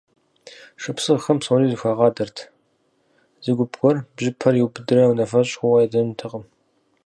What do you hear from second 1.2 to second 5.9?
псори зэхуагъадэрт: зы гуп гуэр бжьыпэр иубыдрэ унафэщӀ хъууэ